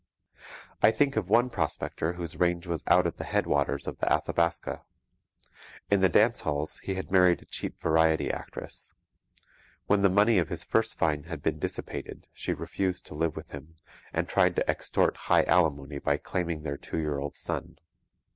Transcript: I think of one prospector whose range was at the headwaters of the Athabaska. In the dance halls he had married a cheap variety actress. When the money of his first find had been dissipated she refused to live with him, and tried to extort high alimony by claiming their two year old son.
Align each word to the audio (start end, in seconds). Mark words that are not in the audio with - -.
I 0.81 0.89
think 0.89 1.15
of 1.15 1.29
one 1.29 1.51
prospector 1.51 2.13
whose 2.13 2.35
range 2.39 2.65
was 2.65 2.83
at 2.87 3.17
the 3.17 3.23
headwaters 3.23 3.85
of 3.85 3.99
the 3.99 4.11
Athabaska. 4.11 4.81
In 5.91 6.01
the 6.01 6.09
dance 6.09 6.39
halls 6.39 6.79
he 6.79 6.95
had 6.95 7.11
married 7.11 7.43
a 7.43 7.45
cheap 7.45 7.79
variety 7.79 8.31
actress. 8.31 8.95
When 9.85 10.01
the 10.01 10.09
money 10.09 10.39
of 10.39 10.49
his 10.49 10.63
first 10.63 10.95
find 10.97 11.27
had 11.27 11.43
been 11.43 11.59
dissipated 11.59 12.25
she 12.33 12.51
refused 12.51 13.05
to 13.05 13.13
live 13.13 13.35
with 13.35 13.51
him, 13.51 13.75
and 14.11 14.27
tried 14.27 14.55
to 14.55 14.67
extort 14.67 15.15
high 15.29 15.43
alimony 15.43 15.99
by 15.99 16.17
claiming 16.17 16.63
their 16.63 16.77
two 16.77 16.97
year 16.97 17.19
old 17.19 17.35
son. 17.35 17.77